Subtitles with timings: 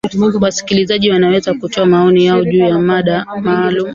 [0.41, 3.89] wasikilizaji wanaweza kutoa maoni yao juu ya mada maalum